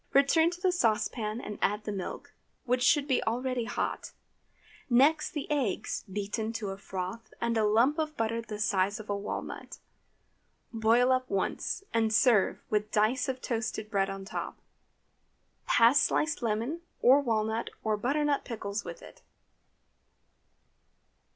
Return 0.13 0.49
to 0.49 0.59
the 0.59 0.71
saucepan 0.71 1.39
and 1.39 1.59
add 1.61 1.83
the 1.83 1.91
milk, 1.91 2.33
which 2.63 2.81
should 2.81 3.07
be 3.07 3.21
already 3.25 3.65
hot. 3.65 4.13
Next 4.89 5.29
the 5.29 5.45
eggs, 5.51 6.03
beaten 6.11 6.51
to 6.53 6.71
a 6.71 6.77
froth, 6.79 7.31
and 7.39 7.55
a 7.55 7.63
lump 7.65 7.99
of 7.99 8.17
butter 8.17 8.41
the 8.41 8.57
size 8.57 8.99
of 8.99 9.11
a 9.11 9.15
walnut. 9.15 9.77
Boil 10.73 11.11
up 11.11 11.29
once, 11.29 11.83
and 11.93 12.11
serve 12.11 12.63
with 12.67 12.89
dice 12.91 13.29
of 13.29 13.43
toasted 13.43 13.91
bread 13.91 14.09
on 14.09 14.23
the 14.23 14.29
top. 14.31 14.57
Pass 15.67 15.99
sliced 16.01 16.41
lemon, 16.41 16.81
or 16.99 17.21
walnut 17.21 17.69
or 17.83 17.95
butternut 17.95 18.43
pickles 18.43 18.83
with 18.83 19.03
it. 19.03 19.21